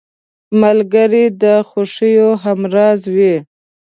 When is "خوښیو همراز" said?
1.69-2.99